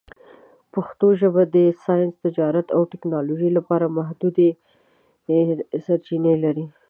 پښتو 0.73 1.07
ژبه 1.21 1.43
د 1.55 1.57
ساینس، 1.83 2.13
تجارت، 2.25 2.67
او 2.75 2.81
ټکنالوژۍ 2.91 3.49
لپاره 3.57 3.85
محدودې 3.97 4.49
سرچینې 5.85 6.33
لري. 6.43 6.65